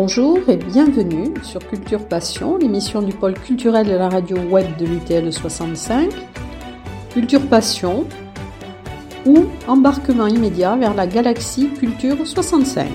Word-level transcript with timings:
Bonjour 0.00 0.48
et 0.48 0.56
bienvenue 0.56 1.34
sur 1.42 1.58
Culture 1.66 2.06
Passion, 2.06 2.56
l'émission 2.56 3.02
du 3.02 3.12
pôle 3.12 3.34
culturel 3.34 3.84
de 3.84 3.96
la 3.96 4.08
radio 4.08 4.36
web 4.36 4.76
de 4.76 4.86
l'UTL 4.86 5.32
65. 5.32 6.12
Culture 7.10 7.44
Passion 7.48 8.06
ou 9.26 9.46
embarquement 9.66 10.28
immédiat 10.28 10.76
vers 10.76 10.94
la 10.94 11.08
galaxie 11.08 11.70
Culture 11.70 12.24
65. 12.24 12.88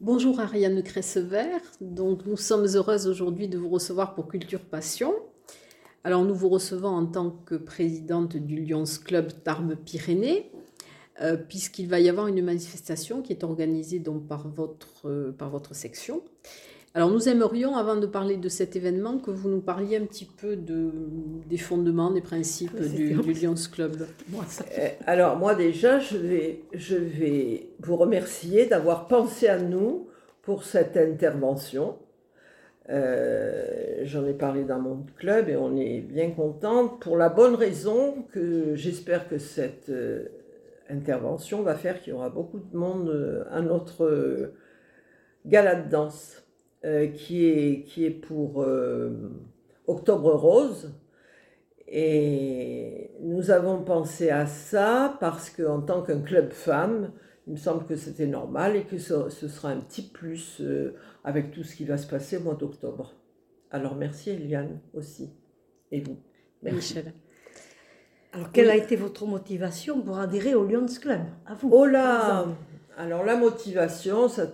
Bonjour 0.00 0.40
Ariane 0.40 0.82
Cressevert, 0.82 1.60
donc 1.82 2.24
nous 2.24 2.38
sommes 2.38 2.64
heureuses 2.74 3.06
aujourd'hui 3.06 3.48
de 3.48 3.58
vous 3.58 3.68
recevoir 3.68 4.14
pour 4.14 4.28
Culture 4.28 4.64
Passion. 4.64 5.12
Alors 6.06 6.24
nous 6.24 6.36
vous 6.36 6.48
recevons 6.48 6.90
en 6.90 7.04
tant 7.04 7.30
que 7.30 7.56
présidente 7.56 8.36
du 8.36 8.64
Lions 8.64 8.84
Club 9.04 9.32
Tarbes-Pyrénées, 9.42 10.52
euh, 11.20 11.36
puisqu'il 11.36 11.88
va 11.88 11.98
y 11.98 12.08
avoir 12.08 12.28
une 12.28 12.44
manifestation 12.44 13.22
qui 13.22 13.32
est 13.32 13.42
organisée 13.42 13.98
donc 13.98 14.28
par 14.28 14.46
votre, 14.46 15.08
euh, 15.08 15.32
par 15.32 15.50
votre 15.50 15.74
section. 15.74 16.22
Alors 16.94 17.10
nous 17.10 17.28
aimerions, 17.28 17.74
avant 17.74 17.96
de 17.96 18.06
parler 18.06 18.36
de 18.36 18.48
cet 18.48 18.76
événement, 18.76 19.18
que 19.18 19.32
vous 19.32 19.48
nous 19.48 19.60
parliez 19.60 19.96
un 19.96 20.04
petit 20.04 20.26
peu 20.26 20.54
de, 20.54 20.92
des 21.48 21.58
fondements, 21.58 22.12
des 22.12 22.20
principes 22.20 22.80
du, 22.80 23.12
du, 23.14 23.32
Lions 23.32 23.54
Club. 23.72 24.06
Euh, 24.78 24.88
alors 25.06 25.36
moi 25.38 25.56
déjà, 25.56 25.98
je 25.98 26.18
vais, 26.18 26.60
je 26.72 26.94
vais 26.94 27.70
vous 27.80 27.96
remercier 27.96 28.66
d'avoir 28.66 29.08
pensé 29.08 29.48
à 29.48 29.58
nous 29.58 30.06
pour 30.42 30.62
cette 30.62 30.96
intervention. 30.96 31.96
Euh, 32.88 34.02
j'en 34.04 34.24
ai 34.26 34.32
parlé 34.32 34.62
dans 34.62 34.78
mon 34.78 35.04
club 35.16 35.48
et 35.48 35.56
on 35.56 35.76
est 35.76 36.00
bien 36.00 36.30
contente 36.30 37.00
pour 37.00 37.16
la 37.16 37.28
bonne 37.28 37.56
raison 37.56 38.22
que 38.30 38.76
j'espère 38.76 39.28
que 39.28 39.38
cette 39.38 39.88
euh, 39.88 40.28
intervention 40.88 41.62
va 41.62 41.74
faire 41.74 42.00
qu'il 42.00 42.12
y 42.12 42.16
aura 42.16 42.30
beaucoup 42.30 42.60
de 42.60 42.76
monde 42.76 43.08
euh, 43.08 43.44
à 43.50 43.60
notre 43.60 44.52
gala 45.46 45.74
de 45.74 45.90
danse 45.90 46.42
qui, 47.14 47.48
est, 47.48 47.82
qui 47.82 48.04
est 48.04 48.10
pour 48.10 48.64
Octobre 49.88 50.34
Rose. 50.34 50.94
Et 51.88 53.10
nous 53.22 53.50
avons 53.50 53.82
pensé 53.82 54.30
à 54.30 54.46
ça 54.46 55.16
parce 55.18 55.50
qu'en 55.50 55.80
tant 55.80 56.02
qu'un 56.02 56.20
club 56.20 56.52
femme, 56.52 57.10
il 57.46 57.52
me 57.52 57.58
semble 57.58 57.86
que 57.86 57.96
c'était 57.96 58.26
normal 58.26 58.76
et 58.76 58.84
que 58.84 58.98
ce, 58.98 59.28
ce, 59.30 59.48
sera 59.48 59.70
un 59.70 59.80
petit 59.80 60.02
plus 60.02 60.62
avec 61.24 61.52
tout 61.52 61.62
ce 61.62 61.76
qui 61.76 61.84
va 61.84 61.96
se 61.96 62.06
passer 62.06 62.38
au 62.38 62.40
mois 62.40 62.54
d'octobre. 62.54 63.14
Alors 63.70 63.94
merci 63.94 64.30
Eliane 64.30 64.80
aussi. 64.94 65.30
Et 65.92 66.00
vous. 66.00 66.18
Merci. 66.62 66.94
Michel. 66.94 67.12
Alors 68.32 68.52
quelle 68.52 68.70
a 68.70 68.76
été 68.76 68.96
votre 68.96 69.26
motivation 69.26 70.02
pour 70.02 70.18
adhérer 70.18 70.54
au 70.54 70.66
Lions 70.66 70.86
Club? 71.00 71.20
À 71.46 71.54
vous. 71.54 71.70
Oh 71.72 71.86
là 71.86 72.46
Alors 72.96 73.24
la 73.24 73.36
motivation, 73.36 74.28
ça, 74.28 74.52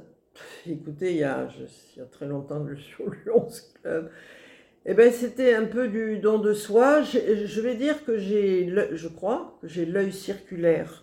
écoutez, 0.67 1.13
il 1.13 1.19
y, 1.19 1.25
a, 1.25 1.49
il 1.97 1.99
y 1.99 2.03
a 2.03 2.07
très 2.07 2.27
longtemps 2.27 2.65
que 2.65 2.75
je 2.75 2.81
suis 2.81 3.03
au 3.03 3.11
Lions 3.11 3.49
Club. 3.83 4.11
Eh 4.85 4.95
ben, 4.95 5.13
c'était 5.13 5.55
un 5.55 5.65
peu 5.65 5.89
du 5.89 6.19
don 6.19 6.39
de 6.39 6.53
soi. 6.53 7.03
Je, 7.03 7.47
je 7.47 7.61
vais 7.61 7.77
dire 7.77 8.05
que 8.05 8.19
j'ai, 8.19 8.73
je 8.93 9.09
crois, 9.09 9.59
que 9.63 9.69
j'ai 9.69 9.85
l'œil 9.85 10.13
circulaire. 10.13 11.02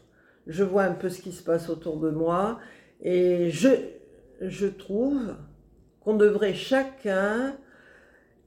Je 0.50 0.64
vois 0.64 0.84
un 0.84 0.94
peu 0.94 1.10
ce 1.10 1.22
qui 1.22 1.32
se 1.32 1.44
passe 1.44 1.70
autour 1.70 1.98
de 1.98 2.10
moi 2.10 2.60
et 3.02 3.50
je, 3.52 3.70
je 4.42 4.68
trouve 4.68 5.36
qu'on 6.02 6.16
devrait 6.16 6.54
chacun 6.54 7.56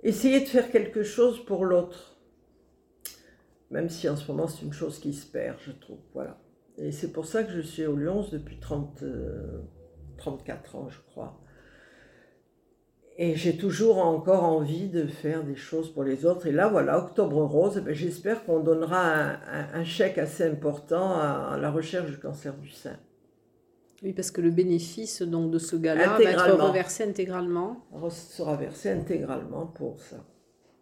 essayer 0.02 0.40
de 0.40 0.46
faire 0.46 0.70
quelque 0.70 1.04
chose 1.04 1.44
pour 1.44 1.64
l'autre. 1.64 2.16
Même 3.70 3.88
si 3.88 4.08
en 4.08 4.16
ce 4.16 4.30
moment 4.30 4.48
c'est 4.48 4.62
une 4.66 4.72
chose 4.72 4.98
qui 4.98 5.14
se 5.14 5.26
perd, 5.26 5.56
je 5.64 5.72
trouve. 5.72 6.00
Voilà. 6.12 6.38
Et 6.76 6.92
c'est 6.92 7.12
pour 7.12 7.24
ça 7.24 7.44
que 7.44 7.52
je 7.52 7.60
suis 7.60 7.86
au 7.86 7.96
Lyons 7.96 8.26
depuis 8.30 8.58
30, 8.58 9.04
34 10.18 10.74
euh, 10.74 10.78
ans, 10.78 10.88
je 10.90 10.98
crois. 11.10 11.41
Et 13.18 13.36
j'ai 13.36 13.56
toujours 13.56 13.98
encore 13.98 14.44
envie 14.44 14.88
de 14.88 15.06
faire 15.06 15.44
des 15.44 15.54
choses 15.54 15.92
pour 15.92 16.02
les 16.02 16.24
autres. 16.24 16.46
Et 16.46 16.52
là, 16.52 16.68
voilà, 16.68 16.98
Octobre 16.98 17.42
Rose, 17.42 17.74
eh 17.76 17.80
ben, 17.80 17.94
j'espère 17.94 18.44
qu'on 18.44 18.60
donnera 18.60 19.36
un, 19.74 19.84
chèque 19.84 20.18
assez 20.18 20.44
important 20.44 21.14
à 21.14 21.58
la 21.60 21.70
recherche 21.70 22.10
du 22.10 22.18
cancer 22.18 22.54
du 22.54 22.70
sein. 22.70 22.96
Oui, 24.02 24.12
parce 24.12 24.30
que 24.32 24.40
le 24.40 24.50
bénéfice 24.50 25.22
donc, 25.22 25.50
de 25.50 25.58
ce 25.58 25.76
gala 25.76 26.08
va 26.08 26.22
être 26.22 26.60
reversé 26.60 27.04
intégralement. 27.04 27.84
Sera 28.10 28.56
versé 28.56 28.90
intégralement 28.90 29.66
pour 29.66 30.00
ça. 30.00 30.16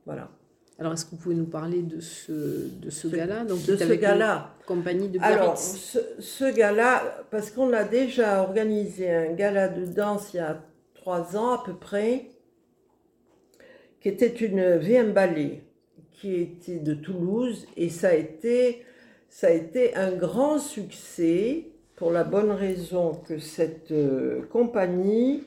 Voilà. 0.06 0.30
Alors, 0.78 0.94
est-ce 0.94 1.04
que 1.04 1.10
vous 1.10 1.18
pouvez 1.18 1.34
nous 1.34 1.44
parler 1.44 1.82
de 1.82 2.00
ce, 2.00 2.32
de 2.32 2.88
ce, 2.88 3.08
gala 3.08 3.44
donc, 3.44 3.62
De 3.66 3.76
ce 3.76 3.92
gala. 3.92 4.54
Compagnie 4.66 5.10
de 5.10 5.18
Biarritz? 5.18 5.38
Alors, 5.38 5.58
ce, 5.58 5.98
ce 6.18 6.50
gala, 6.54 7.02
parce 7.30 7.50
qu'on 7.50 7.74
a 7.74 7.84
déjà 7.84 8.40
organisé 8.42 9.14
un 9.14 9.32
gala 9.34 9.68
de 9.68 9.84
danse 9.84 10.32
il 10.32 10.38
y 10.38 10.40
a 10.40 10.58
trois 11.00 11.34
ans 11.34 11.52
à 11.52 11.62
peu 11.64 11.74
près, 11.74 12.26
qui 14.00 14.08
était 14.08 14.28
une 14.28 14.76
VM 14.76 15.12
Ballet, 15.12 15.62
qui 16.12 16.34
était 16.34 16.78
de 16.78 16.92
Toulouse, 16.92 17.66
et 17.76 17.88
ça 17.88 18.08
a 18.08 18.14
été, 18.14 18.84
ça 19.30 19.46
a 19.46 19.50
été 19.50 19.94
un 19.96 20.12
grand 20.12 20.58
succès 20.58 21.68
pour 21.96 22.10
la 22.10 22.22
bonne 22.22 22.50
raison 22.50 23.14
que 23.14 23.38
cette 23.38 23.92
euh, 23.92 24.42
compagnie, 24.50 25.44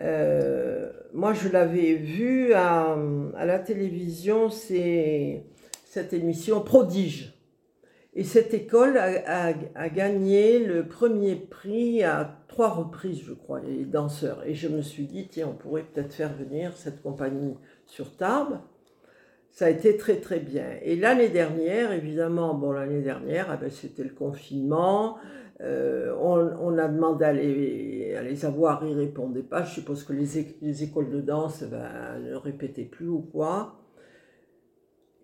euh, 0.00 0.90
moi 1.12 1.34
je 1.34 1.50
l'avais 1.50 1.94
vue 1.94 2.54
à, 2.54 2.96
la 3.44 3.58
télévision, 3.58 4.48
c'est 4.48 5.44
cette 5.84 6.14
émission 6.14 6.62
Prodige. 6.62 7.31
Et 8.14 8.24
cette 8.24 8.52
école 8.52 8.98
a, 8.98 9.88
gagné 9.88 10.58
le 10.58 10.86
premier 10.86 11.34
prix 11.34 12.02
à 12.02 12.44
trois 12.46 12.68
reprises, 12.68 13.22
je 13.24 13.32
crois, 13.32 13.60
les 13.60 13.86
danseurs. 13.86 14.42
Et 14.46 14.54
je 14.54 14.68
me 14.68 14.82
suis 14.82 15.04
dit, 15.04 15.28
tiens, 15.28 15.48
on 15.50 15.54
pourrait 15.54 15.84
peut-être 15.84 16.12
faire 16.12 16.34
venir 16.34 16.76
cette 16.76 17.02
compagnie 17.02 17.56
sur 17.86 18.14
Tarbes. 18.16 18.60
Ça 19.50 19.66
a 19.66 19.70
été 19.70 19.96
très 19.96 20.16
très 20.16 20.40
bien. 20.40 20.66
Et 20.82 20.96
l'année 20.96 21.30
dernière, 21.30 21.92
évidemment, 21.92 22.54
bon, 22.54 22.72
l'année 22.72 23.02
dernière, 23.02 23.46
ah 23.50 23.56
ben, 23.56 23.70
c'était 23.70 24.04
le 24.04 24.10
confinement. 24.10 25.16
Euh, 25.62 26.14
on, 26.20 26.76
a 26.76 26.88
demandé 26.88 27.24
à 27.24 27.32
les, 27.32 28.44
avoir, 28.44 28.84
ils 28.84 28.94
ne 28.94 29.00
répondaient 29.00 29.42
pas. 29.42 29.62
Je 29.62 29.74
suppose 29.74 30.04
que 30.04 30.12
les, 30.12 30.82
écoles 30.82 31.10
de 31.10 31.20
danse 31.20 31.62
ben, 31.62 32.18
ne 32.20 32.34
répétaient 32.34 32.84
plus 32.84 33.08
ou 33.08 33.20
quoi. 33.20 33.78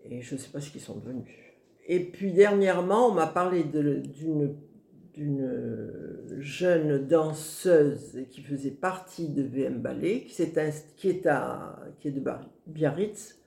Et 0.04 0.22
je 0.22 0.34
ne 0.34 0.40
sais 0.40 0.50
pas 0.50 0.60
ce 0.60 0.70
qu'ils 0.70 0.80
sont 0.80 0.96
devenus. 0.96 1.47
Et 1.88 2.00
puis 2.00 2.32
dernièrement, 2.32 3.08
on 3.08 3.14
m'a 3.14 3.26
parlé 3.26 3.64
d'une 3.64 4.54
jeune 6.38 7.06
danseuse 7.06 8.24
qui 8.30 8.42
faisait 8.42 8.70
partie 8.70 9.30
de 9.30 9.42
VM 9.42 9.80
Ballet, 9.80 10.20
qui, 10.28 10.42
est, 10.42 10.94
qui, 10.96 11.08
est, 11.08 11.26
à, 11.26 11.80
qui 11.98 12.08
est 12.08 12.12
de 12.12 12.22
Biarritz, 12.66 13.38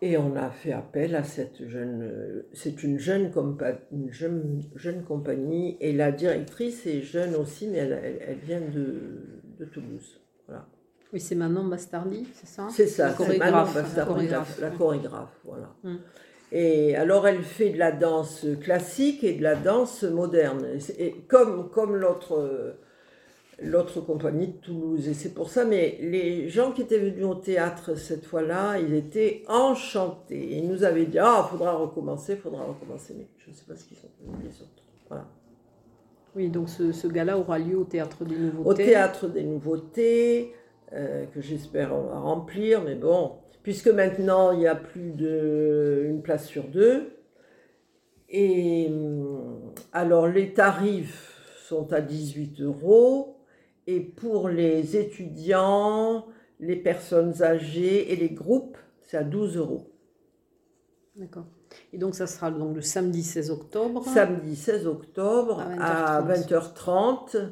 et 0.00 0.16
on 0.16 0.36
a 0.36 0.50
fait 0.50 0.72
appel 0.72 1.16
à 1.16 1.24
cette 1.24 1.66
jeune, 1.68 2.44
c'est 2.52 2.84
une 2.84 2.98
jeune, 2.98 3.32
une 3.90 4.12
jeune, 4.12 4.62
jeune, 4.76 5.02
compagnie, 5.02 5.76
et 5.80 5.92
la 5.92 6.12
directrice 6.12 6.86
est 6.86 7.00
jeune 7.00 7.34
aussi, 7.34 7.66
mais 7.66 7.78
elle, 7.78 8.20
elle, 8.26 8.38
vient 8.38 8.60
de, 8.60 8.94
de, 9.58 9.64
Toulouse. 9.64 10.20
Voilà. 10.46 10.68
Oui, 11.12 11.18
c'est 11.18 11.34
Manon 11.34 11.64
Bastardi, 11.64 12.28
c'est 12.32 12.46
ça? 12.46 12.68
C'est 12.70 12.86
ça, 12.86 13.12
c'est 13.16 13.38
Manon 13.38 13.72
Bastardi, 13.72 14.28
la 14.60 14.70
chorégraphe. 14.70 15.40
voilà. 15.44 15.74
Hum. 15.82 15.98
Et 16.50 16.96
alors 16.96 17.28
elle 17.28 17.42
fait 17.42 17.70
de 17.70 17.78
la 17.78 17.92
danse 17.92 18.46
classique 18.62 19.22
et 19.22 19.34
de 19.34 19.42
la 19.42 19.54
danse 19.54 20.02
moderne. 20.02 20.66
Et 20.98 21.14
comme, 21.28 21.70
comme 21.70 21.96
l'autre 21.96 22.76
l'autre 23.60 24.00
compagnie 24.00 24.48
de 24.48 24.52
Toulouse. 24.52 25.08
Et 25.08 25.14
c'est 25.14 25.34
pour 25.34 25.50
ça, 25.50 25.64
mais 25.64 25.98
les 26.00 26.48
gens 26.48 26.72
qui 26.72 26.82
étaient 26.82 26.98
venus 26.98 27.24
au 27.24 27.34
théâtre 27.34 27.96
cette 27.96 28.24
fois-là, 28.24 28.78
ils 28.78 28.94
étaient 28.94 29.42
enchantés. 29.48 30.56
Ils 30.56 30.68
nous 30.68 30.84
avaient 30.84 31.06
dit, 31.06 31.18
ah, 31.18 31.44
il 31.46 31.50
faudra 31.50 31.72
recommencer, 31.72 32.34
il 32.34 32.38
faudra 32.38 32.64
recommencer. 32.64 33.14
Mais 33.18 33.26
je 33.38 33.50
ne 33.50 33.54
sais 33.54 33.64
pas 33.66 33.76
ce 33.76 33.84
qu'ils 33.84 33.96
sont 33.96 34.08
les 34.42 34.62
autres. 34.62 34.82
Voilà. 35.08 35.26
Oui, 36.36 36.50
donc 36.50 36.68
ce, 36.68 36.92
ce 36.92 37.08
gala 37.08 37.38
aura 37.38 37.58
lieu 37.58 37.78
au 37.78 37.84
Théâtre 37.84 38.24
des 38.24 38.36
Nouveautés. 38.36 38.68
Au 38.68 38.74
Théâtre 38.74 39.26
des 39.28 39.42
Nouveautés, 39.42 40.52
euh, 40.92 41.24
que 41.26 41.40
j'espère 41.40 41.94
on 41.94 42.02
va 42.02 42.18
remplir, 42.18 42.82
mais 42.82 42.94
bon, 42.94 43.32
puisque 43.62 43.88
maintenant 43.88 44.52
il 44.52 44.60
y 44.60 44.66
a 44.66 44.74
plus 44.74 45.10
d'une 45.12 46.22
place 46.22 46.46
sur 46.46 46.64
deux. 46.64 47.12
Et 48.28 48.88
hum, 48.88 49.72
alors 49.92 50.28
les 50.28 50.52
tarifs 50.52 51.38
sont 51.66 51.92
à 51.92 52.00
18 52.00 52.60
euros. 52.60 53.36
Et 53.86 54.00
pour 54.00 54.48
les 54.48 54.96
étudiants, 54.96 56.26
les 56.60 56.76
personnes 56.76 57.42
âgées 57.42 58.12
et 58.12 58.16
les 58.16 58.30
groupes, 58.30 58.76
c'est 59.06 59.16
à 59.16 59.24
12 59.24 59.56
euros. 59.56 59.90
D'accord. 61.16 61.46
Et 61.92 61.98
donc 61.98 62.14
ça 62.14 62.26
sera 62.26 62.50
donc 62.50 62.76
le 62.76 62.82
samedi 62.82 63.22
16 63.22 63.50
octobre 63.50 64.04
Samedi 64.04 64.56
16 64.56 64.86
octobre 64.86 65.64
à 65.80 66.22
20h30. 66.22 67.50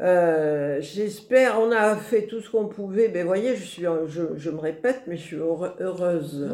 Euh, 0.00 0.78
j'espère, 0.80 1.60
on 1.60 1.70
a 1.70 1.96
fait 1.96 2.26
tout 2.26 2.40
ce 2.40 2.50
qu'on 2.50 2.66
pouvait, 2.66 3.10
mais 3.12 3.22
voyez, 3.24 3.56
je, 3.56 3.64
suis, 3.64 3.84
je, 4.08 4.50
me 4.50 4.58
répète, 4.58 5.02
mais 5.06 5.16
je 5.16 5.22
suis 5.22 5.36
heureuse 5.36 6.48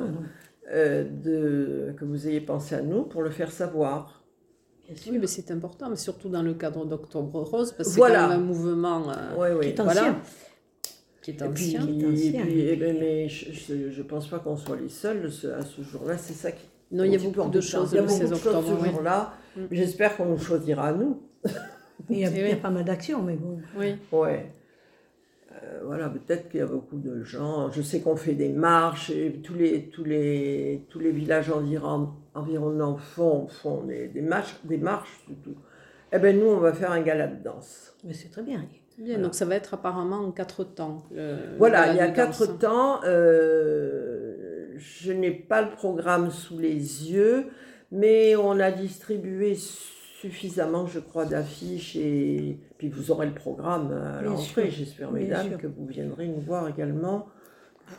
euh, 0.72 1.04
de, 1.04 1.94
que 1.96 2.04
vous 2.04 2.26
ayez 2.28 2.40
pensé 2.40 2.74
à 2.74 2.82
nous 2.82 3.02
pour 3.04 3.22
le 3.22 3.30
faire 3.30 3.52
savoir. 3.52 4.22
Bien 4.86 4.96
sûr. 4.96 5.12
Oui, 5.12 5.18
mais 5.18 5.26
c'est 5.26 5.50
important, 5.50 5.88
mais 5.88 5.96
surtout 5.96 6.28
dans 6.28 6.42
le 6.42 6.54
cadre 6.54 6.84
d'Octobre 6.84 7.42
Rose, 7.42 7.72
parce 7.72 7.90
que 7.90 7.94
Voilà. 7.96 8.14
c'est 8.14 8.24
quand 8.24 8.28
même 8.30 8.40
un 8.40 8.44
mouvement 8.44 9.10
euh, 9.10 9.14
Oui, 9.38 9.48
oui. 9.58 9.74
Qui 9.74 9.80
est 9.80 9.84
voilà, 9.84 10.00
ancien. 10.02 10.16
qui 11.22 11.30
est 11.30 11.34
Et 11.42 11.48
puis, 11.48 11.78
ancien. 11.78 11.86
et 11.86 12.42
puis, 12.42 12.60
eh 12.68 12.76
ben, 12.76 12.96
mais 12.98 13.28
je, 13.28 13.90
je, 13.90 14.02
pense 14.02 14.26
pas 14.28 14.40
qu'on 14.40 14.56
soit 14.56 14.76
les 14.76 14.88
seuls 14.88 15.30
ce- 15.30 15.46
à 15.46 15.62
ce 15.62 15.82
jour-là. 15.82 16.18
C'est 16.18 16.32
ça 16.34 16.50
qui. 16.52 16.64
Non, 16.90 17.04
il 17.04 17.12
y 17.12 17.16
a 17.16 17.18
beaucoup 17.18 17.50
de 17.50 17.60
choses 17.60 17.90
Il 17.92 17.96
y 17.96 17.98
a 17.98 18.00
le 18.00 18.06
beaucoup 18.08 18.18
16 18.18 18.30
de 18.30 18.34
choses 18.36 18.46
octobre. 18.46 18.68
ce 18.78 18.82
oui. 18.82 18.90
jour-là. 18.90 19.32
Mm. 19.56 19.60
J'espère 19.70 20.16
qu'on 20.16 20.24
nous 20.26 20.38
choisira 20.38 20.88
à 20.88 20.92
nous. 20.92 21.22
Il 22.10 22.18
y 22.18 22.24
a, 22.24 22.30
il 22.30 22.36
y 22.38 22.42
a 22.42 22.48
oui. 22.50 22.54
pas 22.56 22.70
mal 22.70 22.84
d'actions, 22.84 23.22
mais 23.22 23.34
bon. 23.36 23.58
Oui. 23.76 23.96
Ouais. 24.12 24.50
Euh, 25.52 25.80
voilà, 25.84 26.08
peut-être 26.08 26.48
qu'il 26.48 26.60
y 26.60 26.62
a 26.62 26.66
beaucoup 26.66 26.96
de 26.98 27.22
gens. 27.24 27.70
Je 27.70 27.82
sais 27.82 28.00
qu'on 28.00 28.16
fait 28.16 28.34
des 28.34 28.50
marches 28.50 29.10
et 29.10 29.40
tous 29.42 29.54
les, 29.54 29.84
tous 29.88 30.04
les, 30.04 30.84
tous 30.88 31.00
les 31.00 31.10
villages 31.10 31.50
environ, 31.50 32.10
environnants 32.34 32.96
font, 32.96 33.48
font 33.48 33.82
des, 33.82 34.08
des 34.08 34.20
marches, 34.22 34.54
des 34.64 34.78
marches 34.78 35.18
surtout. 35.26 35.56
Eh 36.12 36.18
bien, 36.18 36.32
nous, 36.32 36.46
on 36.46 36.58
va 36.58 36.72
faire 36.72 36.92
un 36.92 37.02
gala 37.02 37.26
de 37.26 37.42
danse. 37.42 37.94
Mais 38.04 38.12
c'est 38.14 38.28
très 38.30 38.42
bien. 38.42 38.64
Bien, 38.96 39.14
Voilà. 39.14 39.22
donc 39.24 39.34
ça 39.34 39.44
va 39.44 39.56
être 39.56 39.74
apparemment 39.74 40.18
en 40.20 40.30
quatre 40.30 40.64
temps. 40.64 41.02
le- 41.14 41.36
Voilà, 41.58 41.86
le 41.88 41.92
il 41.92 41.96
y 41.96 42.00
a 42.00 42.08
quatre 42.10 42.46
danse. 42.46 42.58
temps. 42.58 43.00
euh, 43.04 44.74
je 44.76 45.12
n'ai 45.12 45.30
pas 45.32 45.62
le 45.62 45.70
programme 45.70 46.30
sous 46.30 46.58
les 46.58 47.10
yeux, 47.12 47.46
mais 47.90 48.36
on 48.36 48.58
a 48.60 48.70
distribué 48.70 49.56
suffisamment, 50.20 50.86
je 50.86 50.98
crois, 51.00 51.24
d'affiches 51.24 51.96
et 51.96 52.58
puis 52.78 52.88
vous 52.88 53.10
aurez 53.10 53.26
le 53.26 53.34
programme 53.34 53.92
à 53.92 54.22
l'entrée. 54.22 54.70
sûr, 54.70 54.70
J'espère, 54.70 55.12
mesdames, 55.12 55.56
que 55.58 55.66
vous 55.66 55.86
viendrez 55.86 56.26
nous 56.28 56.40
voir 56.40 56.68
également. 56.68 57.26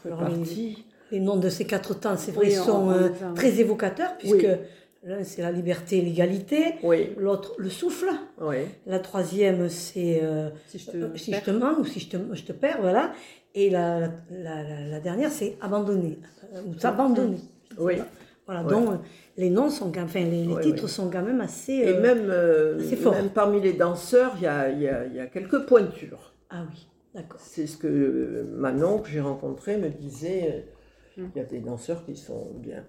Vous 0.04 0.10
partie. 0.16 0.86
Les 1.12 1.19
noms 1.19 1.38
de 1.38 1.50
ces 1.50 1.66
quatre 1.66 1.94
temps, 2.00 2.16
c'est 2.18 2.31
vrai, 2.31 2.48
Oui, 2.48 2.51
sont 2.54 2.88
on 2.88 2.92
euh, 2.92 3.10
très 3.33 3.60
évocateurs, 3.60 4.16
puisque 4.19 4.36
Oui. 4.44 4.50
l'un, 5.04 5.24
c'est 5.24 5.42
la 5.42 5.51
liberté 5.51 5.98
et 5.98 6.01
l'égalité. 6.01 6.75
Oui, 6.83 7.10
L'autre, 7.18 7.56
le 7.57 7.69
souffle. 7.69 8.10
La 8.86 9.00
troisième, 9.00 9.69
c'est 9.69 10.19
euh, 10.21 10.50
Si 10.68 10.77
je 10.77 10.92
te 10.92 10.98
euh, 10.98 11.16
si 11.16 11.31
perds. 11.31 11.42
je 11.45 11.51
te 11.51 11.57
manque 11.57 11.80
ou 11.80 11.86
si 11.86 12.00
je 12.00 12.10
te, 12.10 12.18
je 12.33 12.44
te 12.44 12.51
perds, 12.51 12.77
voilà. 12.81 13.13
Et 13.56 13.71
la, 13.71 14.01
la, 14.30 14.62
la- 14.63 14.88
la 14.88 15.00
dernière, 15.00 15.31
c'est 15.31 15.57
abandonner. 15.62 16.19
euh, 16.54 16.62
Ou 16.68 16.77
s'abandonner. 16.77 17.39
Oui. 17.80 17.95
Voilà, 18.50 18.63
Ouais. 18.63 18.72
donc 18.72 18.90
euh, 18.90 18.98
les 19.38 19.51
noms 19.51 19.69
sont, 19.69 19.92
quand- 19.92 20.01
enfin, 20.06 20.22
les, 20.22 20.44
les 20.46 20.54
Ouais, 20.54 20.62
titres 20.63 20.84
ouais. 20.84 20.90
sont 20.90 21.12
quand 21.12 21.22
même 21.22 21.40
assez. 21.40 21.74
Et 21.74 21.90
euh, 21.90 22.01
même, 22.01 22.28
euh, 22.31 22.80
même 23.12 23.30
parmi 23.30 23.62
les 23.62 23.74
danseurs, 23.74 24.34
il 24.38 24.42
y 24.44 24.48
a, 24.48 24.69
y 24.72 24.88
a- 24.88 25.06
y 25.06 25.19
a 25.19 25.28
quelques 25.28 25.66
pointures. 25.68 26.34
Ah 26.50 26.63
oui, 26.68 26.88
d'accord. 27.13 27.40
C'est 27.40 27.68
ce 27.68 27.78
que 27.78 28.48
Manon, 28.56 28.98
que 29.00 29.10
j'ai 29.10 29.19
rencontré, 29.22 29.78
me 29.78 29.90
disait. 29.90 30.66
euh, 31.18 31.22
Mm. 31.22 31.25
Il 31.36 31.40
y 31.40 31.42
a 31.44 31.46
des 31.46 31.60
danseurs 31.60 32.06
qui 32.06 32.16
sont 32.16 32.48
bien. 32.56 32.84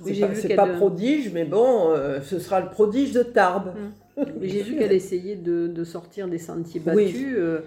Oui, 0.00 0.22
C'est 0.34 0.54
pas, 0.54 0.68
euh, 0.68 0.76
prodige, 0.76 1.32
mais 1.32 1.44
bon, 1.44 1.90
euh, 1.90 2.20
ce 2.22 2.38
sera 2.38 2.60
le 2.60 2.68
prodige 2.70 3.12
de 3.12 3.22
Tarbes. 3.22 3.72
Mais 4.40 4.48
j'ai 4.48 4.62
vu 4.62 4.76
qu'elle 4.76 4.92
essayait 5.02 5.36
de, 5.36 5.66
de 5.66 5.84
sortir 5.84 6.28
des 6.28 6.38
sentiers 6.38 6.80
battus 6.80 7.34
euh, 7.36 7.60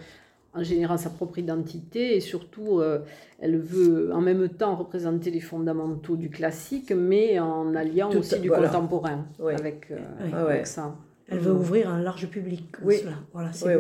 en 0.60 0.64
générant 0.64 0.98
sa 0.98 1.10
propre 1.10 1.38
identité 1.40 2.16
et 2.16 2.20
surtout 2.20 2.80
euh, 2.80 3.00
elle 3.40 3.58
veut 3.58 4.12
en 4.14 4.22
même 4.22 4.48
temps 4.50 4.76
représenter 4.76 5.32
les 5.32 5.40
fondamentaux 5.40 6.16
du 6.16 6.30
classique 6.30 6.92
mais 6.96 7.40
en 7.40 7.74
alliant 7.76 8.10
Tout 8.10 8.20
aussi 8.20 8.40
du 8.40 8.50
voilà. 8.50 8.68
contemporain 8.68 9.26
Oui. 9.40 9.54
avec, 9.54 9.88
euh, 9.92 9.98
Oui. 10.24 10.30
Ah 10.34 10.46
ouais. 10.46 10.52
avec 10.54 10.68
ça. 10.68 10.96
Elle 11.28 11.40
veut 11.40 11.54
ouvrir 11.54 11.90
un 11.90 12.02
large 12.02 12.28
public 12.28 12.66
Oui. 12.84 12.98
cela. 12.98 13.14
Voilà, 13.34 13.52
c'est 13.54 13.78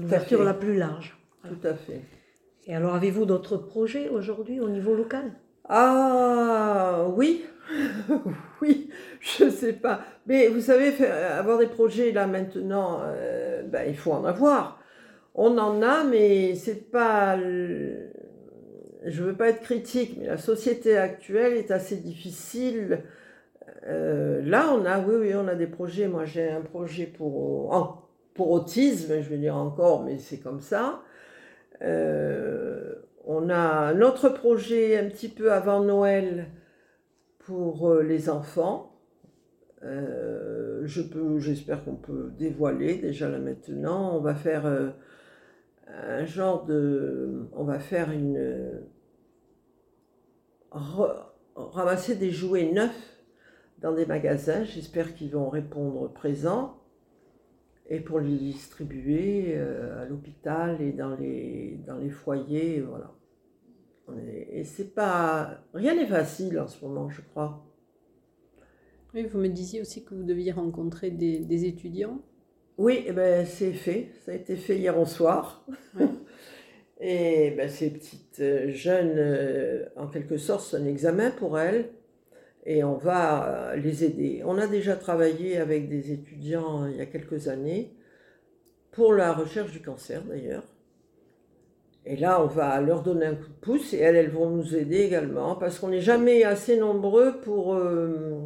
l'ouverture 0.00 0.42
la 0.42 0.54
plus 0.54 0.76
large. 0.76 1.16
Tout 1.46 1.66
à 1.68 1.74
fait. 1.74 2.00
Et 2.66 2.74
alors, 2.74 2.94
avez-vous 2.94 3.26
d'autres 3.26 3.56
projets 3.58 4.08
aujourd'hui 4.08 4.58
au 4.60 4.68
niveau 4.70 4.94
local? 4.94 5.32
Ah 5.68 7.06
oui, 7.14 7.44
oui, 8.62 8.88
je 9.20 9.48
sais 9.50 9.74
pas. 9.74 10.00
Mais 10.26 10.48
vous 10.48 10.60
savez, 10.60 10.90
faire- 10.90 11.38
avoir 11.38 11.58
des 11.58 11.66
projets 11.66 12.10
là 12.12 12.26
maintenant, 12.26 13.00
euh, 13.04 13.62
ben, 13.64 13.84
il 13.86 13.96
faut 13.96 14.12
en 14.12 14.24
avoir. 14.24 14.78
On 15.34 15.58
en 15.58 15.82
a, 15.82 16.04
mais 16.04 16.54
c'est 16.54 16.90
pas. 16.90 17.36
Je 19.06 19.22
veux 19.22 19.34
pas 19.34 19.50
être 19.50 19.60
critique, 19.60 20.16
mais 20.18 20.26
la 20.26 20.38
société 20.38 20.96
actuelle 20.96 21.54
est 21.54 21.70
assez 21.70 21.96
difficile. 21.96 23.02
Euh, 23.86 24.40
là, 24.42 24.72
on 24.72 24.84
a, 24.86 25.00
oui, 25.00 25.14
oui, 25.18 25.34
on 25.34 25.48
a 25.48 25.54
des 25.54 25.66
projets. 25.66 26.08
Moi, 26.08 26.24
j'ai 26.24 26.48
un 26.48 26.62
projet 26.62 27.06
pour, 27.06 27.70
autisme, 28.38 29.20
je 29.20 29.28
veux 29.28 29.36
dire 29.36 29.56
encore, 29.56 30.04
mais 30.04 30.18
c'est 30.18 30.38
comme 30.38 30.60
ça. 30.60 31.02
Euh, 31.82 32.94
on 33.26 33.50
a 33.50 33.56
un 33.56 34.00
autre 34.00 34.28
projet 34.28 34.96
un 34.98 35.08
petit 35.08 35.28
peu 35.28 35.52
avant 35.52 35.82
Noël 35.82 36.46
pour 37.40 37.90
euh, 37.90 38.02
les 38.02 38.30
enfants. 38.30 38.90
J'espère 40.86 41.84
qu'on 41.84 41.96
peut 41.96 42.30
dévoiler 42.38 42.94
déjà 42.96 43.28
là 43.28 43.38
maintenant. 43.38 44.16
On 44.16 44.20
va 44.20 44.34
faire 44.34 44.64
un 46.02 46.24
genre 46.24 46.64
de, 46.64 47.48
on 47.52 47.64
va 47.64 47.78
faire 47.78 48.10
une 48.10 48.82
ra- 50.70 51.36
ramasser 51.54 52.16
des 52.16 52.30
jouets 52.30 52.72
neufs 52.72 53.22
dans 53.78 53.94
des 53.94 54.06
magasins. 54.06 54.64
J'espère 54.64 55.14
qu'ils 55.14 55.30
vont 55.30 55.48
répondre 55.48 56.12
présents 56.12 56.80
et 57.86 58.00
pour 58.00 58.18
les 58.18 58.36
distribuer 58.36 59.56
euh, 59.56 60.02
à 60.02 60.06
l'hôpital 60.06 60.80
et 60.80 60.92
dans 60.92 61.14
les, 61.14 61.78
dans 61.86 61.98
les 61.98 62.10
foyers, 62.10 62.80
voilà. 62.80 63.12
Et 64.50 64.64
c'est 64.64 64.94
pas... 64.94 65.64
Rien 65.72 65.94
n'est 65.94 66.06
facile 66.06 66.58
en 66.60 66.66
ce 66.66 66.84
moment, 66.84 67.08
je 67.08 67.22
crois. 67.22 67.64
Oui, 69.14 69.24
vous 69.24 69.38
me 69.38 69.48
disiez 69.48 69.80
aussi 69.80 70.04
que 70.04 70.14
vous 70.14 70.24
deviez 70.24 70.52
rencontrer 70.52 71.10
des 71.10 71.64
étudiants. 71.64 72.20
Oui, 72.76 73.04
eh 73.06 73.12
ben, 73.12 73.46
c'est 73.46 73.72
fait. 73.72 74.08
Ça 74.24 74.32
a 74.32 74.34
été 74.34 74.56
fait 74.56 74.76
hier 74.76 74.98
au 74.98 75.06
soir. 75.06 75.64
Ouais. 75.98 76.06
Et 77.00 77.50
ben, 77.50 77.68
ces 77.68 77.90
petites 77.90 78.40
euh, 78.40 78.72
jeunes, 78.72 79.14
euh, 79.16 79.84
en 79.96 80.06
quelque 80.06 80.38
sorte, 80.38 80.66
c'est 80.70 80.76
un 80.76 80.86
examen 80.86 81.30
pour 81.30 81.58
elles. 81.58 81.90
Et 82.66 82.82
on 82.82 82.94
va 82.96 83.72
euh, 83.72 83.76
les 83.76 84.04
aider. 84.04 84.42
On 84.46 84.58
a 84.58 84.66
déjà 84.66 84.96
travaillé 84.96 85.58
avec 85.58 85.88
des 85.88 86.12
étudiants 86.12 86.86
il 86.86 86.96
y 86.96 87.00
a 87.00 87.06
quelques 87.06 87.48
années 87.48 87.92
pour 88.92 89.12
la 89.12 89.32
recherche 89.32 89.72
du 89.72 89.82
cancer 89.82 90.22
d'ailleurs. 90.22 90.64
Et 92.06 92.16
là, 92.16 92.42
on 92.42 92.46
va 92.46 92.80
leur 92.80 93.02
donner 93.02 93.26
un 93.26 93.34
coup 93.34 93.48
de 93.48 93.60
pouce 93.60 93.92
et 93.94 93.98
elles, 93.98 94.16
elles 94.16 94.30
vont 94.30 94.50
nous 94.50 94.76
aider 94.76 95.00
également 95.00 95.56
parce 95.56 95.78
qu'on 95.78 95.88
n'est 95.88 96.00
jamais 96.00 96.44
assez 96.44 96.76
nombreux 96.78 97.40
pour, 97.40 97.74
euh, 97.74 98.40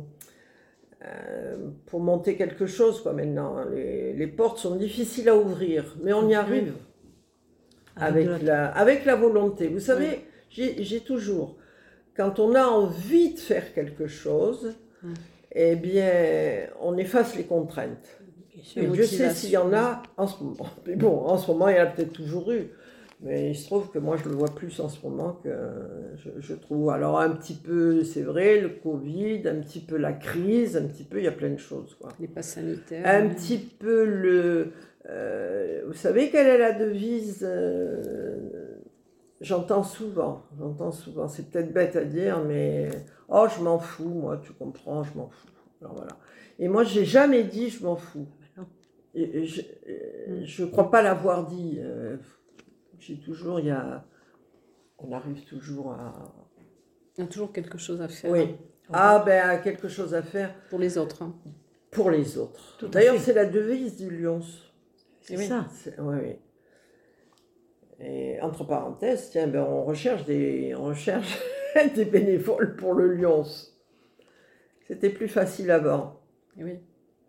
pour 1.87 2.01
monter 2.01 2.37
quelque 2.37 2.67
chose 2.67 3.01
quoi, 3.03 3.13
maintenant. 3.13 3.57
Les, 3.73 4.13
les 4.13 4.27
portes 4.27 4.59
sont 4.59 4.77
difficiles 4.77 5.29
à 5.29 5.37
ouvrir, 5.37 5.97
mais 6.03 6.13
on 6.13 6.29
y 6.29 6.35
arrive 6.35 6.75
avec, 7.97 8.27
la- 8.27 8.39
la, 8.39 8.67
avec 8.69 9.05
la 9.05 9.17
volonté. 9.17 9.69
Vous 9.69 9.81
savez, 9.81 10.27
j'ai 10.51 10.83
j'ai 10.83 11.01
toujours, 11.01 11.57
quand 12.17 12.39
on 12.39 12.55
a 12.55 12.65
envie 12.65 13.35
de 13.35 13.39
faire 13.39 13.73
quelque 13.75 14.07
chose, 14.07 14.75
eh 15.53 15.77
bien, 15.77 16.13
on 16.81 16.97
efface 16.97 17.37
les 17.37 17.45
contraintes. 17.45 18.09
Sûr. 18.63 18.83
Et 18.83 18.87
Dieu 18.89 19.05
sait 19.05 19.25
s'il 19.35 19.51
y 19.51 19.57
en 19.57 19.73
a 19.73 20.03
en 20.17 20.27
ce 20.27 20.43
moment. 20.43 20.67
Mais 20.87 20.97
bon, 20.97 21.21
en 21.27 21.39
ce 21.39 21.47
moment, 21.51 21.69
il 21.69 21.77
y 21.77 21.81
en 21.81 21.85
a 21.85 21.87
peut-être 21.87 22.13
toujours 22.13 22.51
eu. 22.53 22.71
Mais 23.21 23.51
il 23.51 23.57
se 23.57 23.67
trouve 23.67 23.91
que 23.91 23.99
moi, 23.99 24.17
je 24.17 24.29
le 24.29 24.35
vois 24.37 24.55
plus 24.55 24.79
en 24.79 24.89
ce 24.89 25.05
moment 25.05 25.33
que 25.43 25.51
je, 26.17 26.31
je 26.39 26.55
trouve. 26.55 26.91
Alors, 26.91 27.19
un 27.19 27.31
petit 27.31 27.55
peu, 27.57 28.05
c'est 28.05 28.23
vrai, 28.23 28.61
le 28.61 28.69
Covid, 28.69 29.43
un 29.49 29.57
petit 29.61 29.81
peu 29.81 29.97
la 29.97 30.13
crise, 30.13 30.77
un 30.77 30.87
petit 30.87 31.03
peu, 31.03 31.19
il 31.19 31.25
y 31.25 31.29
a 31.29 31.33
plein 31.33 31.51
de 31.51 31.57
choses. 31.59 31.97
Quoi. 32.01 32.11
Les 32.21 32.29
passes 32.29 32.51
sanitaires. 32.55 33.03
Un 33.05 33.29
petit 33.29 33.59
peu 33.59 34.05
le. 34.05 34.71
euh, 35.11 35.83
vous 35.89 35.95
savez 35.95 36.31
quelle 36.31 36.47
est 36.47 36.59
la 36.59 36.71
devise 36.73 37.41
euh, 37.43 38.77
J'entends 39.41 39.83
souvent, 39.85 40.45
j'entends 40.59 40.93
souvent, 40.93 41.27
c'est 41.29 41.51
peut-être 41.51 41.73
bête 41.73 41.97
à 41.97 42.05
dire, 42.05 42.43
mais 42.45 42.89
oh, 43.29 43.47
je 43.57 43.63
m'en 43.63 43.79
fous, 43.81 44.09
moi, 44.09 44.41
tu 44.43 44.53
comprends, 44.53 45.03
je 45.05 45.17
m'en 45.17 45.29
fous. 45.29 45.47
Alors 45.81 45.95
voilà. 45.95 46.17
Et 46.61 46.69
moi, 46.69 46.83
j'ai 46.85 47.05
jamais 47.05 47.43
dit 47.45 47.69
je 47.69 47.83
m'en 47.85 47.95
fous. 47.97 48.27
non. 48.57 48.67
Et, 49.15 49.39
et 49.39 49.45
je, 49.45 49.61
et 49.61 50.45
je 50.45 50.65
crois 50.65 50.91
pas 50.91 51.03
l'avoir 51.03 51.47
dit. 51.47 51.79
euh, 51.81 52.17
j'ai 52.99 53.19
toujours, 53.19 53.61
il 53.61 53.67
y 53.67 53.71
a. 53.71 54.05
On 54.99 55.13
arrive 55.13 55.45
toujours 55.45 55.93
à. 55.93 56.13
Il 57.17 57.23
y 57.23 57.25
a 57.25 57.27
toujours 57.29 57.53
quelque 57.53 57.79
chose 57.79 58.01
à 58.01 58.09
faire 58.09 58.31
Oui. 58.31 58.57
Ah, 58.93 59.23
ben, 59.25 59.59
quelque 59.59 59.89
chose 59.89 60.15
à 60.15 60.23
faire 60.23 60.55
pour 60.71 60.79
les 60.79 60.97
autres. 60.99 61.23
hein. 61.23 61.35
pour 61.91 62.11
les 62.11 62.39
autres. 62.39 62.79
D'ailleurs, 62.89 63.19
c'est 63.19 63.35
la 63.35 63.45
devise 63.45 63.97
du 63.97 64.11
Lyons. 64.11 64.41
C'est 65.21 65.37
oui. 65.37 65.47
ça. 65.47 65.67
Oui, 65.99 66.17
oui. 66.23 66.37
Et 68.01 68.41
entre 68.41 68.65
parenthèses, 68.65 69.31
tiens, 69.31 69.49
ben, 69.49 69.63
on 69.63 69.85
recherche 69.85 70.25
des, 70.25 70.75
on 70.75 70.85
recherche 70.85 71.39
des 71.95 72.05
bénévoles 72.05 72.77
pour 72.77 72.95
le 72.95 73.15
Lyons. 73.15 73.45
C'était 74.87 75.11
plus 75.11 75.29
facile 75.29 75.71
avant. 75.71 76.21
Et 76.57 76.65
oui. 76.65 76.79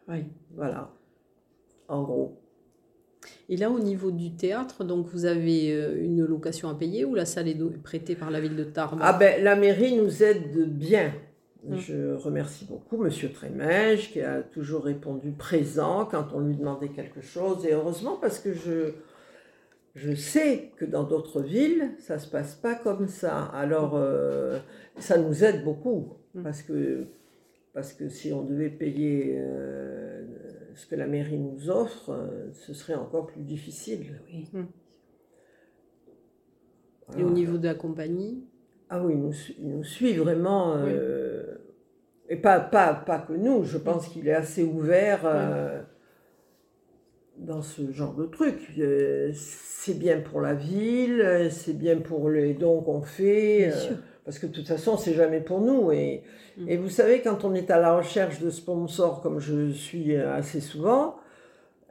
Oui. 0.07 0.25
Voilà. 0.51 0.91
En 1.87 2.03
gros. 2.03 2.39
Et 3.49 3.57
là, 3.57 3.71
au 3.71 3.79
niveau 3.79 4.11
du 4.11 4.35
théâtre, 4.35 4.83
donc 4.83 5.07
vous 5.07 5.25
avez 5.25 5.73
euh, 5.73 6.03
une 6.03 6.23
location 6.23 6.69
à 6.69 6.75
payer 6.75 7.03
ou 7.03 7.15
la 7.15 7.25
salle 7.25 7.47
est 7.47 7.57
prêtée 7.83 8.15
par 8.15 8.29
la 8.29 8.39
ville 8.39 8.55
de 8.55 8.63
Tarbes? 8.63 8.99
Ah 9.01 9.13
ben, 9.13 9.43
la 9.43 9.55
mairie 9.55 9.95
nous 9.95 10.21
aide 10.21 10.69
bien. 10.69 11.13
Mm. 11.63 11.77
Je 11.77 12.13
remercie 12.13 12.65
beaucoup 12.65 12.97
Monsieur 12.97 13.31
Trémège 13.31 14.11
qui 14.11 14.21
a 14.21 14.41
toujours 14.41 14.83
répondu 14.83 15.31
présent 15.31 16.07
quand 16.09 16.27
on 16.33 16.41
lui 16.41 16.55
demandait 16.55 16.89
quelque 16.89 17.21
chose. 17.21 17.65
Et 17.65 17.73
heureusement 17.73 18.17
parce 18.21 18.39
que 18.39 18.53
je, 18.53 18.93
je 19.95 20.13
sais 20.13 20.71
que 20.77 20.85
dans 20.85 21.03
d'autres 21.03 21.41
villes, 21.41 21.91
ça 21.99 22.19
se 22.19 22.29
passe 22.29 22.55
pas 22.55 22.75
comme 22.75 23.07
ça. 23.07 23.45
Alors, 23.45 23.93
euh, 23.95 24.59
ça 24.99 25.17
nous 25.17 25.43
aide 25.43 25.63
beaucoup. 25.63 26.13
Mm. 26.33 26.43
Parce 26.43 26.61
que, 26.61 27.07
parce 27.73 27.93
que 27.93 28.09
si 28.09 28.31
on 28.31 28.43
devait 28.43 28.69
payer 28.69 29.37
euh, 29.39 29.98
ce 30.75 30.85
que 30.87 30.95
la 30.95 31.07
mairie 31.07 31.39
nous 31.39 31.69
offre, 31.69 32.11
euh, 32.11 32.51
ce 32.53 32.73
serait 32.73 32.95
encore 32.95 33.27
plus 33.27 33.41
difficile. 33.41 34.21
Oui. 34.31 34.47
Et 37.17 37.23
au 37.23 37.29
niveau 37.29 37.57
de 37.57 37.65
la 37.65 37.75
compagnie? 37.75 38.43
Ah 38.89 39.03
oui, 39.03 39.13
il 39.13 39.19
nous, 39.21 39.33
su- 39.33 39.55
il 39.59 39.69
nous 39.69 39.83
suit 39.83 40.13
vraiment. 40.13 40.75
euh, 40.77 41.55
Et 42.29 42.35
pas, 42.37 42.59
pas, 42.59 42.93
pas 42.93 43.19
que 43.19 43.33
nous, 43.33 43.63
je 43.63 43.77
pense 43.77 44.07
qu'il 44.07 44.27
est 44.27 44.33
assez 44.33 44.63
ouvert 44.63 45.21
euh, 45.25 45.81
dans 47.37 47.61
ce 47.63 47.91
genre 47.91 48.13
de 48.13 48.25
truc. 48.25 48.59
Euh, 48.77 49.31
c'est 49.33 49.97
bien 49.97 50.19
pour 50.21 50.41
la 50.41 50.53
ville, 50.53 51.47
c'est 51.51 51.73
bien 51.77 51.99
pour 51.99 52.29
les 52.29 52.53
dons 52.53 52.81
qu'on 52.81 53.01
fait. 53.01 53.67
Bien 53.67 53.71
sûr. 53.77 53.95
Parce 54.29 54.37
que 54.37 54.45
de 54.45 54.51
toute 54.51 54.67
façon, 54.67 54.95
c'est 54.95 55.15
jamais 55.15 55.39
pour 55.39 55.59
nous. 55.59 55.91
Et, 55.91 56.21
Mm. 56.55 56.69
et 56.69 56.77
vous 56.77 56.89
savez, 56.89 57.21
quand 57.21 57.45
on 57.45 57.55
est 57.55 57.71
à 57.71 57.79
la 57.79 57.95
recherche 57.97 58.39
de 58.39 58.51
sponsors, 58.51 59.21
comme 59.21 59.39
je 59.39 59.71
suis 59.71 60.15
assez 60.15 60.61
souvent, 60.61 61.15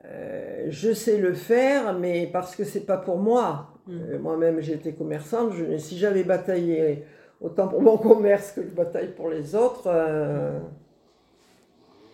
euh, 0.05 0.67
je 0.69 0.93
sais 0.93 1.17
le 1.19 1.35
faire, 1.35 1.95
mais 1.99 2.29
parce 2.33 2.55
que 2.55 2.63
c'est 2.63 2.87
pas 2.87 2.97
pour 2.97 3.19
moi. 3.19 3.71
Mm. 3.89 3.93
Euh, 3.93 4.19
Moi-même, 4.21 4.61
j'ai 4.61 4.75
été 4.75 4.93
commerçante. 4.93 5.53
Je, 5.55 5.79
si 5.79 5.99
j'avais 5.99 6.23
bataillé 6.23 7.03
autant 7.41 7.67
pour 7.67 7.83
mon 7.89 7.97
commerce 7.97 8.53
que 8.53 8.63
je 8.63 8.69
bataille 8.69 9.09
pour 9.17 9.31
les 9.31 9.57
autres, 9.57 9.87
euh, 9.87 10.61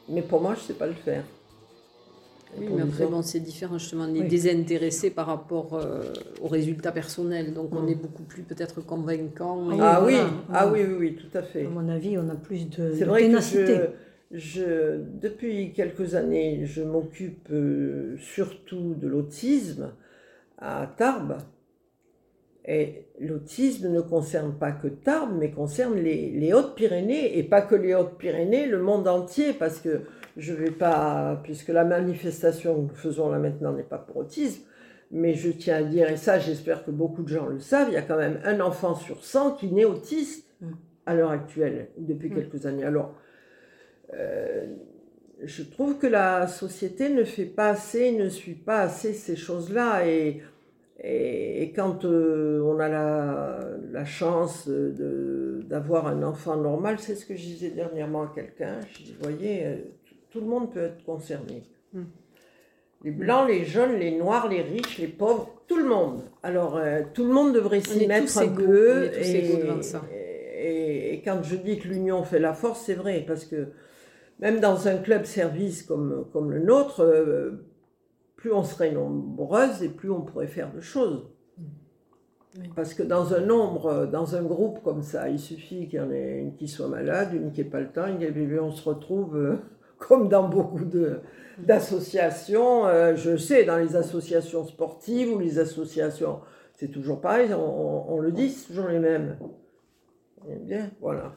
mais 0.09 0.23
pour 0.23 0.41
moi, 0.41 0.55
je 0.55 0.61
sais 0.61 0.75
pas 0.75 0.87
le 0.87 0.95
faire. 0.95 1.25
Oui, 2.59 2.69
mais 2.75 2.83
après, 2.83 3.07
bon, 3.07 3.23
c'est 3.23 3.41
différent. 3.41 3.79
Justement, 3.79 4.05
on 4.09 4.15
est 4.15 4.21
Oui. 4.21 4.29
désintéressé 4.29 5.11
par 5.11 5.27
rapport 5.27 5.75
euh, 5.75 6.03
aux 6.41 6.49
résultats 6.49 6.93
personnels. 6.93 7.53
Donc, 7.53 7.75
on 7.75 7.83
Mm. 7.83 7.89
est 7.89 7.95
beaucoup 7.97 8.23
plus 8.23 8.43
peut-être 8.43 8.81
convaincant. 8.85 9.69
Ah 9.81 10.03
oui, 10.05 10.15
voilà. 10.15 10.31
ah 10.53 10.67
Mm. 10.67 10.73
oui, 10.73 10.81
oui, 10.89 10.95
oui, 10.99 11.17
tout 11.17 11.37
à 11.39 11.43
fait. 11.43 11.67
À 11.67 11.69
mon 11.69 11.89
avis, 11.89 12.17
on 12.19 12.29
a 12.29 12.35
plus 12.37 12.69
de, 12.71 12.93
C'est 12.95 13.01
de 13.05 13.05
vrai 13.11 13.29
que 13.29 13.89
je, 14.31 14.99
depuis 15.21 15.73
quelques 15.73 16.15
années, 16.15 16.63
je 16.65 16.83
m'occupe 16.83 17.49
euh, 17.53 18.17
surtout 18.19 18.95
de 18.95 19.07
l'autisme 19.09 19.93
à 20.59 20.93
Tarbes. 20.97 21.39
Et 22.67 23.05
l'autisme 23.21 23.91
ne 23.91 24.01
concerne 24.01 24.55
pas 24.55 24.73
que 24.73 24.89
Tarbes, 24.89 25.37
mais 25.39 25.51
concerne 25.51 25.97
les, 25.97 26.31
les 26.31 26.53
Hautes-Pyrénées, 26.55 27.37
et 27.39 27.43
pas 27.43 27.61
que 27.61 27.75
les 27.75 27.95
Hautes-Pyrénées, 27.95 28.67
le 28.67 28.81
monde 28.83 29.07
entier, 29.07 29.53
parce 29.53 29.79
que 29.81 30.01
je 30.37 30.53
vais 30.53 30.71
pas, 30.71 31.41
puisque 31.45 31.69
la 31.69 31.85
manifestation 31.85 32.75
que 32.75 32.81
nous 32.93 32.97
faisons 32.97 33.31
là 33.31 33.39
maintenant 33.39 33.73
n'est 33.73 33.83
pas 33.83 33.99
pour 33.99 34.17
autisme, 34.19 34.63
mais 35.11 35.35
je 35.35 35.51
tiens 35.51 35.77
à 35.77 35.83
dire, 35.83 36.09
et 36.11 36.17
ça 36.17 36.39
j'espère 36.39 36.85
que 36.85 36.91
beaucoup 36.91 37.23
de 37.23 37.29
gens 37.29 37.47
le 37.47 37.61
savent, 37.61 37.89
il 37.91 37.95
y 37.95 37.99
a 37.99 38.03
quand 38.03 38.17
même 38.17 38.41
un 38.45 38.61
enfant 38.61 38.95
sur 38.95 39.25
100 39.25 39.53
qui 39.53 39.69
naît 39.69 39.85
autiste 39.85 40.47
Mm. 40.61 40.67
à 41.07 41.15
l'heure 41.15 41.31
actuelle, 41.31 41.89
depuis 41.99 42.31
Mm. 42.31 42.35
quelques 42.35 42.67
années. 42.67 42.85
Alors, 42.85 43.15
euh, 44.15 44.67
je 45.43 45.63
trouve 45.63 45.99
que 45.99 46.07
la 46.07 46.47
société 46.47 47.11
ne 47.11 47.25
fait 47.25 47.45
pas 47.45 47.71
assez, 47.71 48.13
ne 48.13 48.29
suit 48.29 48.55
pas 48.55 48.81
assez 48.83 49.13
ces 49.13 49.37
choses-là. 49.37 50.07
Et, 50.07 50.43
et, 51.01 51.63
et 51.63 51.73
quand 51.73 52.05
euh, 52.05 52.61
on 52.63 52.79
a 52.79 52.89
la, 52.89 53.59
la 53.93 54.05
chance 54.05 54.69
d'avoir 54.69 56.07
un 56.07 56.23
enfant 56.23 56.57
normal, 56.57 56.99
c'est 56.99 57.17
ce 57.17 57.27
que 57.27 57.35
je 57.35 57.43
disais 57.45 57.71
dernièrement 57.71 58.23
à 58.23 58.33
quelqu'un. 58.35 58.79
Je 58.93 59.03
dis, 59.03 59.17
voyez, 59.21 59.67
euh, 59.67 59.77
tout- 60.35 60.41
le 60.41 60.47
monde 60.47 60.71
peut 60.73 60.81
être 60.81 61.05
concerné. 61.05 61.63
Mm. 61.93 62.03
Les 63.05 63.11
blancs, 63.11 63.49
les 63.49 63.65
jaunes, 63.65 63.97
les 63.99 64.17
noirs, 64.17 64.49
les 64.49 64.63
riches, 64.63 64.99
les 64.99 65.09
pauvres, 65.09 65.51
tout 65.67 65.77
le 65.77 65.85
monde. 65.85 66.23
Alors, 66.43 66.77
euh, 66.77 67.03
tout 67.13 67.25
le 67.25 67.33
monde 67.33 67.55
devrait 67.55 67.81
s'y 67.81 68.05
est 68.05 68.07
mettre 68.07 68.37
un 68.39 68.43
égaux, 68.43 68.55
peu. 68.65 68.99
on 68.99 69.03
est 69.03 69.11
tous 69.11 69.29
égaux 69.35 69.57
devant 69.63 69.83
ça. 69.83 70.03
Et, 70.13 71.15
et 71.15 71.21
quand 71.23 71.43
je 71.43 71.57
dis 71.57 71.79
que 71.79 71.89
l'union 71.89 72.23
fait 72.25 72.39
la 72.39 72.55
force, 72.55 72.83
c'est 72.87 72.95
vrai, 72.95 73.23
parce 73.27 73.45
que 73.45 73.69
même 74.41 74.59
dans 74.61 74.89
un 74.89 74.97
club 74.97 75.25
service 75.25 75.83
comme, 75.83 76.27
comme 76.33 76.51
le 76.51 76.61
nôtre, 76.61 77.01
euh, 77.03 77.67
plus 78.37 78.53
on 78.53 78.65
serait 78.65 78.91
nombreuses 78.93 79.83
et 79.83 79.89
plus 79.91 80.11
on 80.11 80.23
pourrait 80.23 80.47
faire 80.47 80.73
de 80.73 80.81
choses. 80.81 81.27
Oui. 82.59 82.69
Parce 82.77 82.95
que 82.95 83.03
dans 83.03 83.35
un 83.35 83.41
nombre, 83.41 84.07
dans 84.07 84.37
un 84.37 84.43
groupe 84.43 84.83
comme 84.83 85.03
ça, 85.03 85.29
il 85.29 85.39
suffit 85.41 85.89
qu'il 85.89 85.99
y 85.99 86.03
en 86.03 86.11
ait 86.11 86.39
une 86.39 86.55
qui 86.55 86.69
soit 86.69 86.89
malade, 86.89 87.35
une 87.35 87.53
qui 87.53 87.63
n'ait 87.63 87.69
pas 87.69 87.81
le 87.81 87.89
temps, 87.89 88.07
une 88.07 88.19
qui 88.19 88.25
ait- 88.25 88.59
on 88.61 88.71
se 88.71 88.89
retrouve 88.89 89.37
euh, 89.37 89.57
comme 90.09 90.29
dans 90.29 90.49
beaucoup 90.49 90.85
de- 90.85 91.21
d'associations. 91.59 92.87
euh, 92.87 93.15
je 93.17 93.37
sais, 93.37 93.65
dans 93.65 93.77
les 93.79 93.97
associations 93.97 94.65
sportives 94.67 95.33
ou 95.35 95.39
les 95.39 95.59
associations, 95.59 96.41
c'est 96.77 96.89
toujours 96.89 97.21
pareil, 97.21 97.53
on, 97.55 97.61
on- 97.61 98.15
on 98.15 98.21
le 98.21 98.33
dit, 98.33 98.51
c'est 98.51 98.69
toujours 98.69 98.89
les 98.89 98.99
mêmes. 98.99 99.37
Eh 100.51 100.57
bien, 100.57 100.91
voilà. 101.01 101.33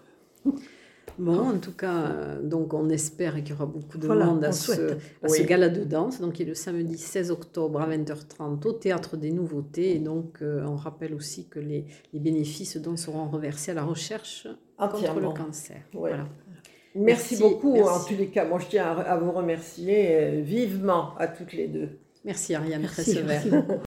Bon, 1.18 1.40
en 1.40 1.58
tout 1.58 1.72
cas, 1.72 2.12
euh, 2.12 2.42
donc 2.44 2.74
on 2.76 2.90
espère 2.90 3.36
qu'il 3.38 3.50
y 3.50 3.54
aura 3.54 3.66
beaucoup 3.66 3.98
de 3.98 4.06
Voilà, 4.06 4.26
monde 4.26 4.44
à, 4.44 4.52
ce, 4.52 4.72
à 5.24 5.28
ce 5.30 5.42
Oui. 5.42 5.46
gala 5.46 5.70
de 5.70 5.84
danse, 5.84 6.20
donc 6.22 6.34
qui 6.34 6.44
est 6.44 6.46
le 6.46 6.54
samedi 6.54 6.96
16 6.98 7.32
octobre 7.32 7.82
à 7.82 7.88
20h30 7.88 8.68
au 8.68 8.74
Théâtre 8.74 9.18
des 9.18 9.32
Nouveautés. 9.32 9.96
Et 9.96 10.00
donc, 10.00 10.40
euh, 10.44 10.64
on 10.68 10.76
rappelle 10.76 11.16
aussi 11.16 11.48
que 11.48 11.60
les, 11.60 11.86
les 12.14 12.20
bénéfices 12.20 12.78
donc, 12.78 13.00
seront 13.00 13.28
reversés 13.30 13.72
à 13.72 13.76
la 13.76 13.84
recherche 13.84 14.48
contre 14.78 15.20
le 15.20 15.30
cancer. 15.30 15.78
Voilà. 15.94 16.28
Merci, 16.98 17.36
Merci, 17.36 17.44
beaucoup. 17.44 17.74
merci. 17.74 17.90
En 17.90 18.04
tous 18.04 18.16
les 18.18 18.28
cas, 18.28 18.46
moi, 18.46 18.60
je 18.60 18.68
tiens 18.68 18.98
à, 18.98 19.18
vous 19.18 19.32
remercier 19.32 20.16
euh, 20.16 20.42
vivement 20.42 21.14
à 21.18 21.28
toutes 21.28 21.54
les 21.54 21.68
deux. 21.68 21.90
Merci 22.26 22.56
Ariane 22.56 22.82
Merci, 22.82 23.02
Cressevert. 23.02 23.26
merci 23.26 23.50
beaucoup. 23.50 23.87